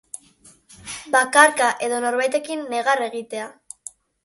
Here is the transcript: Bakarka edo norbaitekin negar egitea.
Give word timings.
Bakarka 1.15 1.67
edo 1.89 2.01
norbaitekin 2.07 2.65
negar 2.73 3.07
egitea. 3.11 3.49